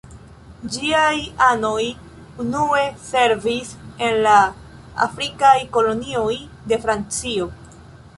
Ĝiaj 0.75 1.17
anoj 1.47 1.83
unue 2.43 2.79
servis 3.07 3.73
en 4.07 4.17
la 4.29 4.37
afrikaj 5.07 5.53
kolonioj 5.77 6.33
de 6.73 6.81
Francio. 6.87 7.51